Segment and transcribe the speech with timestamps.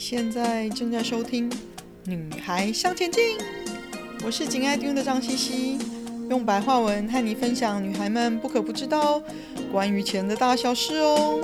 [0.00, 1.50] 现在正在收听
[2.06, 3.38] 《女孩向前进》，
[4.24, 5.78] 我是紧爱听的张茜茜，
[6.30, 9.22] 用白话文和你分享女孩们不可不知道
[9.70, 11.38] 关于钱的大小事哦。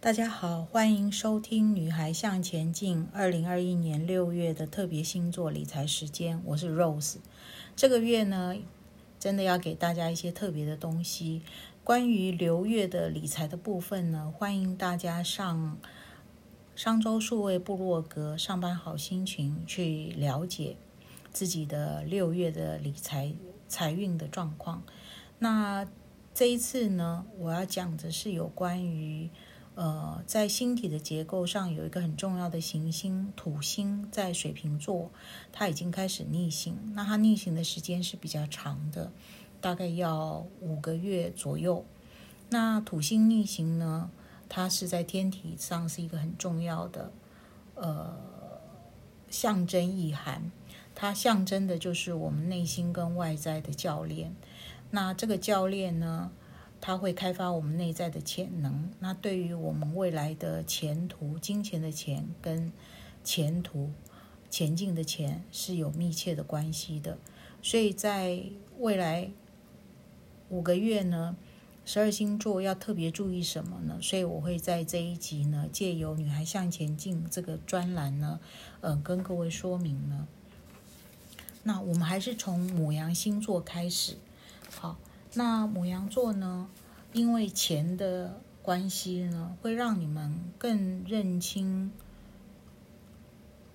[0.00, 7.18] 大家好，欢迎收听《女孩向前进》二零二一年六月的特别星座理财时间，我是 Rose。
[7.76, 8.56] 这个月呢，
[9.20, 11.42] 真的要给大家一些特别的东西。
[11.86, 15.78] 关于六月的理财的部分呢，欢迎大家上
[16.74, 20.76] 商周数位部落格上班好心情去了解
[21.30, 23.32] 自己的六月的理财
[23.68, 24.82] 财运的状况。
[25.38, 25.86] 那
[26.34, 29.30] 这一次呢，我要讲的是有关于
[29.76, 35.12] 呃，在星体的结构上有一个很重要的行星土星在水瓶座，
[35.52, 36.76] 它已经开始逆行。
[36.94, 39.12] 那它逆行的时间是比较长的。
[39.66, 41.84] 大概要五个月左右。
[42.50, 44.08] 那土星逆行呢，
[44.48, 47.10] 它是在天体上是一个很重要的
[47.74, 48.16] 呃
[49.28, 50.52] 象征意涵。
[50.94, 54.36] 它象征的就是我们内心跟外在的教练。
[54.92, 56.30] 那这个教练呢，
[56.80, 58.88] 它会开发我们内在的潜能。
[59.00, 62.72] 那对于我们未来的前途、金钱的钱跟
[63.24, 63.90] 前途、
[64.48, 67.18] 前进的钱是有密切的关系的。
[67.60, 68.44] 所以在
[68.78, 69.32] 未来。
[70.48, 71.36] 五个月呢，
[71.84, 73.98] 十二星座要特别注意什么呢？
[74.00, 78.40] 所以我会在这一集呢，借由《女孩向前进》这个专栏呢，
[78.80, 80.26] 呃，跟各位说明呢。
[81.64, 84.16] 那我们还是从母羊星座开始。
[84.70, 84.96] 好，
[85.34, 86.68] 那母羊座呢，
[87.12, 91.90] 因为钱的关系呢，会让你们更认清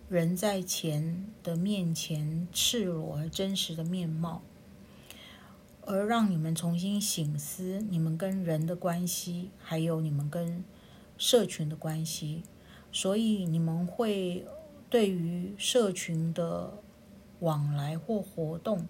[0.08, 4.42] 人在钱的面前赤裸而真实的面貌。
[5.92, 10.64] 而让你们重新醒思你们跟人的关系，还有你们跟
[11.18, 12.44] 社群的关系，
[12.94, 14.46] 所以你们会
[14.90, 16.82] 对于社群的
[17.42, 18.88] 往来或活动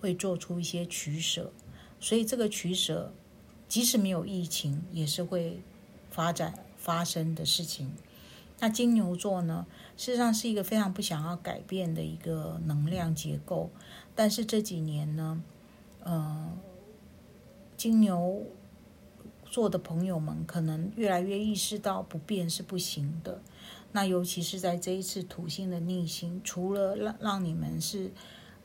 [0.00, 1.52] 会做出一些取舍，
[2.00, 3.12] 所以这个取舍
[3.68, 5.60] 即使没有疫情，也是会
[6.10, 7.92] 发展发生的事情。
[8.58, 9.66] 那金牛座呢，
[9.98, 13.68] 事实上是一个非常不想要改变的一个能量结构，
[14.14, 15.42] 但是这几年呢。
[16.08, 16.58] 呃，
[17.76, 18.46] 金牛
[19.44, 23.42] 座的朋友们可能越来越意识到不变是不行的。
[23.92, 28.10] 那尤其是在这一次土星的逆行，除了让让你们是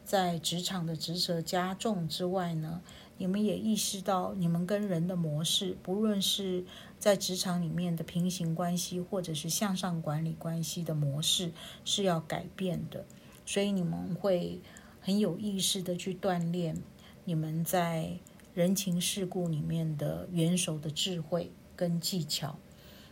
[0.06, 2.82] 在职场的职责加重之外呢，
[3.18, 6.64] 你们也意识到你们跟人的模式，不论是
[6.98, 11.52] 在职场里面的平行关系，或者是向上管理关系的模式
[11.84, 13.04] 是要改变的。
[13.46, 14.62] 所以你们会
[15.02, 16.82] 很有意识的去锻炼。
[17.26, 18.18] 你们在
[18.54, 22.58] 人情世故里面的元首的智慧跟技巧，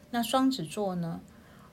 [0.10, 1.22] 那双子座呢，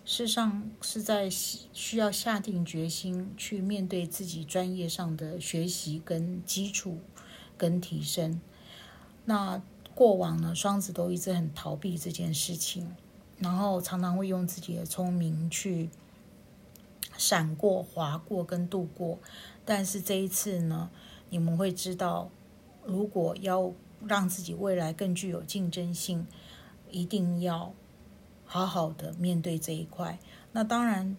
[0.05, 6.99] 事实上是在需要下定决心去面对自己专业上的学习跟基础
[7.57, 8.41] 跟提升。
[9.25, 9.61] 那
[9.95, 12.95] 过往呢，双子都一直很逃避这件事情，
[13.39, 15.91] 然后常常会用自己的聪明去
[17.17, 19.19] 闪过、划过跟度过，
[19.65, 20.89] 但是这一次呢，
[21.31, 22.31] 你们会知道，
[22.85, 23.73] 如果要
[24.07, 26.27] 让自己未来更具有竞争性，
[26.91, 27.75] 一定要
[28.45, 30.19] 好好的面对这一块。
[30.53, 31.17] 那当然，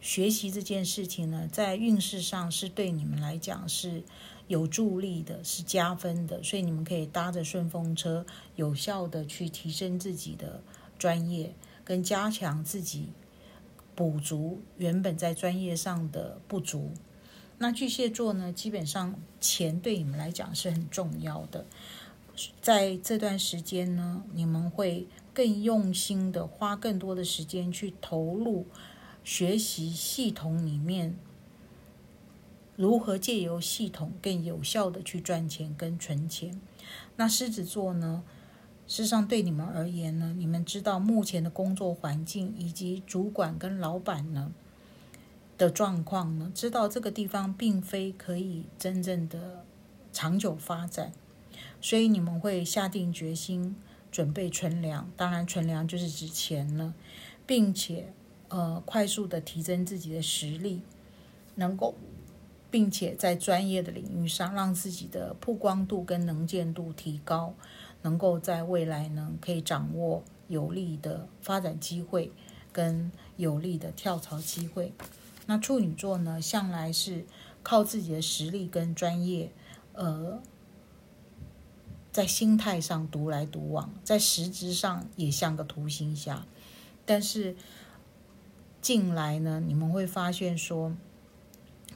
[0.00, 4.04] 学习这件事情呢，在运势上是对你们来讲是
[4.46, 6.42] 有助力的，是加分的。
[6.42, 10.62] 所以你们可以搭着顺风车，有效的去提升自己的
[10.98, 11.54] 专业，
[11.84, 13.08] 跟加强自己
[13.96, 16.92] 补足原本在专业上的不足。
[17.58, 21.66] 那巨蟹座呢，基本上钱对你们来讲是很重要的，
[22.62, 28.66] 在这段时间呢，你们会更用心的花更多的时间去投入
[29.24, 31.16] 学习系统里面
[32.76, 36.60] 如何借由系统更有效的去赚钱跟存钱。
[37.16, 38.22] 那狮子座呢，
[38.86, 44.52] 事实上对你们而言呢，你们知道目前的工作环境以及主管跟老板呢，
[45.58, 49.64] 的状况呢，知道这个地方并非可以真正的
[50.12, 51.12] 长久发展，
[51.80, 53.74] 所以你们会下定决心
[54.12, 56.94] 准备存粮，当然存粮就是指钱了，
[57.44, 58.12] 并且
[58.48, 60.82] 呃快速的提升自己的实力，
[61.56, 61.94] 能够
[62.70, 67.52] 并且在专业的领域上让自己的曝光度跟能见度提高，
[68.02, 72.30] 能够在未来呢可以掌握有利的发展机会
[72.72, 74.92] 跟有利的跳槽机会。
[75.50, 77.24] 那处女座呢，向来是
[77.62, 79.50] 靠自己的实力跟专业，
[79.94, 80.42] 呃，
[82.12, 86.46] 在心态上独来独往，在实质上也像个独行侠。
[87.06, 87.56] 但是
[88.82, 90.94] 近来呢，你们会发现说，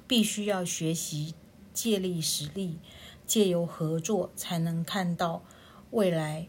[0.09, 1.35] 必须要学习
[1.75, 2.79] 借力使力，
[3.27, 5.43] 借由合作才能看到
[5.91, 6.49] 未来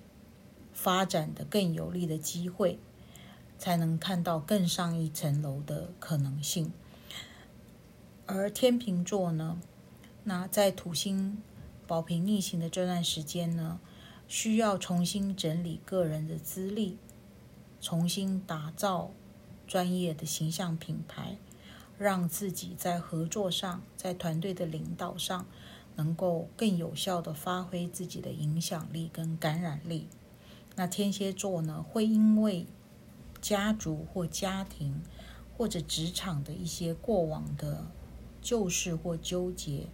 [0.71, 2.79] 发展的更有利的机会，
[3.57, 6.71] 才能看到更上一层楼的可能性。
[8.25, 9.59] 而天秤座呢，
[10.23, 11.37] 那在土星
[11.85, 13.79] 宝瓶逆行的这段时间呢，
[14.29, 16.97] 需要重新整理个人的资历，
[17.81, 19.11] 重新打造
[19.67, 21.37] 专业的形象品牌，
[21.97, 25.45] 让自己在合作上，在团队的领导上，
[25.97, 30.07] 能够更有效地发挥自己的影响力跟感染力。
[30.75, 32.65] 那天蝎座呢，会因为
[33.41, 35.01] 家族或家庭
[35.57, 37.85] 或者职场的一些过往的
[38.43, 39.87] 旧事或纠结，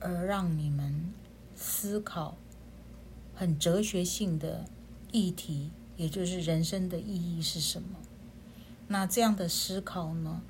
[0.00, 1.12] 而让你们
[1.54, 2.36] 思考
[3.34, 4.64] 很哲学性的
[5.12, 7.98] 议题，也就是人生的意义是什么？
[8.88, 10.42] 那这样的思考呢，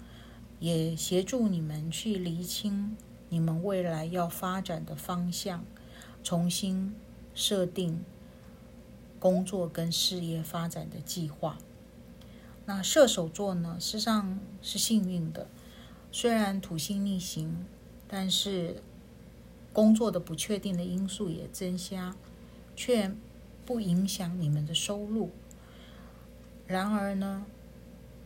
[0.61, 2.97] 也协助你们去厘清
[3.29, 5.65] 你们未来要发展的方向，
[6.23, 6.95] 重新
[7.35, 8.05] 设定
[9.19, 11.59] 工作跟事业发展的计划。
[12.65, 15.49] 那射手座呢，事实上是幸运的。
[16.15, 17.65] 虽然土星逆行，
[18.07, 18.83] 但是
[19.73, 22.15] 工作的不确定的因素也增加，
[22.77, 23.11] 却
[23.65, 25.31] 不影响你们的收入。
[26.67, 27.47] 然而呢，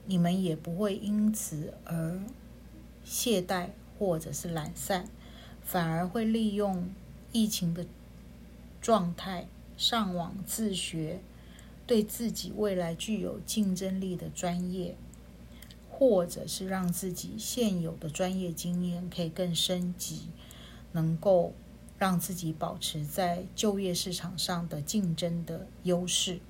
[0.04, 2.20] 你们也不会因此而
[3.04, 5.08] 懈怠或者是懒散，
[5.62, 6.90] 反而会利用
[7.30, 7.86] 疫情的
[8.80, 9.46] 状态
[9.76, 11.20] 上网自学，
[11.86, 14.96] 对自己未来具有竞争力的专业。
[15.98, 20.28] 或者是让自己现有的专业经验可以更升级，
[20.92, 21.54] 能够
[21.96, 26.40] 让自己保持在就业市场上的竞争的优势。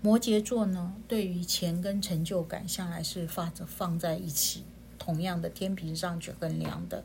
[0.00, 4.64] 摩羯座呢，对于钱跟成就感向来是放着放在一起，
[4.98, 7.04] 同样的天平上去衡量的。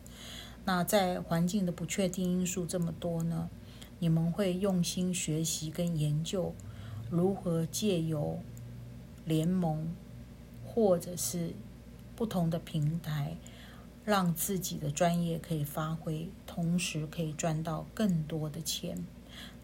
[0.64, 3.50] 那在环境的不确定因素这么多呢，
[4.00, 6.56] 你们会用心学习跟研究
[7.10, 8.40] 如何借由
[9.26, 9.94] 联盟。
[10.74, 11.54] 或者是
[12.16, 13.36] 不同的平台，
[14.06, 19.06] 让自己的专业可以发挥，同时可以赚到更多的钱。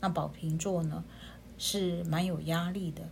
[0.02, 1.06] 那宝瓶座呢，
[1.58, 3.04] 是蛮有压力的，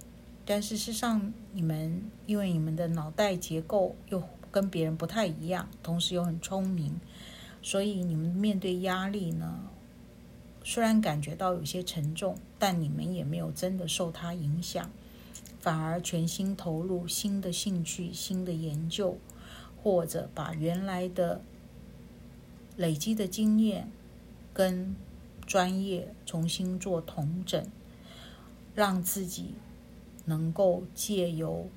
[0.45, 4.21] 但事实上，你们因为你们的脑袋结构又
[4.51, 6.99] 跟别人不太一样，同时又很聪明，
[7.61, 9.69] 所以你们面对压力呢，
[10.63, 14.91] 虽然感觉到有些沉重，但你们也没有真的受它影响。
[15.65, 19.17] 反而全心投入新的兴趣、新的研究，
[19.81, 21.41] 或者把原来的
[22.77, 23.89] 累积的经验
[24.53, 24.95] 跟
[25.47, 27.65] 专业重新做统整，
[28.75, 29.55] 让自己
[30.25, 31.67] 能够借由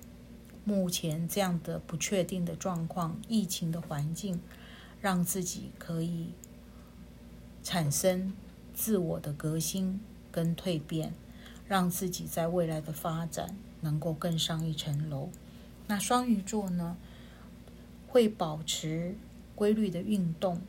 [0.64, 4.38] 目前这样的不确定的状况、疫情的环境，
[5.00, 6.32] 让自己可以
[7.62, 8.34] 产生
[8.74, 9.98] 自我的革新
[10.30, 11.14] 跟蜕变，
[11.68, 13.54] 让自己在未来的发展。
[13.80, 15.28] 能够更上一层楼。
[15.86, 16.96] 那双鱼座呢，
[18.08, 19.14] 会保持
[19.54, 20.60] 规律的运动，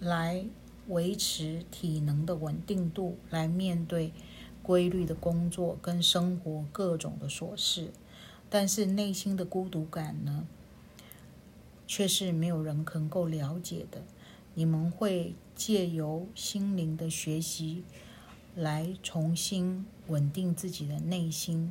[0.00, 0.44] 来
[0.88, 4.12] 维持体能的稳定度，来面对
[4.60, 7.92] 规律的工作跟生活各种的琐事。
[8.50, 10.48] 但是内心的孤独感呢，
[11.86, 14.02] 却是没有人能够了解的。
[14.54, 17.84] 你们会借由心灵的学习。
[18.58, 21.70] 来重新稳定自己的内心，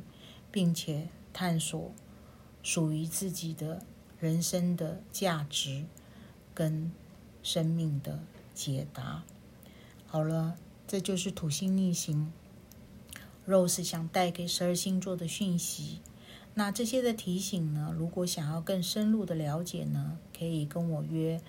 [0.50, 1.92] 并且探索
[2.62, 3.84] 属于自己的
[4.18, 5.84] 人生的价值
[6.54, 6.90] 跟
[7.42, 8.20] 生命的
[8.54, 9.22] 解答。
[10.06, 12.32] 好了，这就是土星逆行
[13.46, 16.00] ，Rose 想带给十二星座的讯息。
[16.54, 21.42] 那这些的提醒呢，如果想要更深入的了解呢，可以跟我约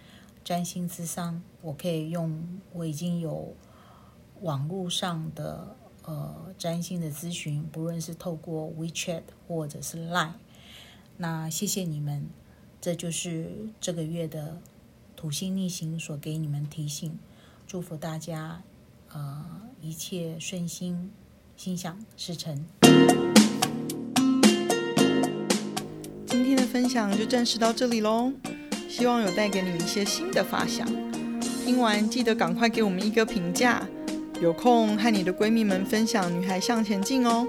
[0.43, 3.55] 占星咨商，我可以用，我已经有。
[4.41, 10.33] 网络上的呃占星的咨询，不论是透过 WeChat 或者是 Line，
[11.17, 12.27] 那谢谢你们，
[12.79, 14.61] 这就是这个月的
[15.15, 17.19] 土星逆行所给你们提醒，
[17.67, 18.61] 祝福大家
[19.11, 19.45] 呃
[19.81, 21.11] 一切顺心，
[21.57, 22.65] 心想事成。
[26.25, 28.31] 今天的分享就暂时到这里喽，
[28.87, 30.87] 希望有带给你们一些新的发想。
[31.65, 33.87] 听完记得赶快给我们一个评价。
[34.41, 37.45] 有空和你的闺蜜们分享《女孩向前进》哦。